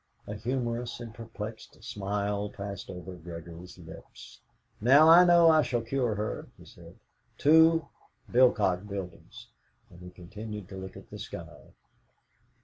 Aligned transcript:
A 0.25 0.33
humorous 0.33 0.99
and 0.99 1.13
perplexed 1.13 1.83
smile 1.83 2.49
passed 2.49 2.89
over 2.89 3.13
Gregory's 3.13 3.77
lips. 3.77 4.41
"Now 4.81 5.07
I 5.07 5.23
know 5.23 5.51
I 5.51 5.61
shall 5.61 5.81
cure 5.83 6.15
her," 6.15 6.47
he 6.57 6.65
said. 6.65 6.95
"2 7.37 7.87
Bilcock 8.31 8.87
Buildings." 8.87 9.49
And 9.91 9.99
he 9.99 10.09
continued 10.09 10.67
to 10.69 10.75
look 10.75 10.97
at 10.97 11.11
the 11.11 11.19
sky. 11.19 11.73